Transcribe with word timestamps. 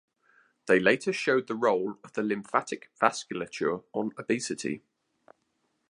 They 0.65 0.79
later 0.79 1.13
showed 1.13 1.45
the 1.45 1.53
role 1.53 1.99
of 2.03 2.13
the 2.13 2.23
lymphatic 2.23 2.89
vasculature 2.99 3.83
on 3.93 4.13
obesity. 4.17 4.81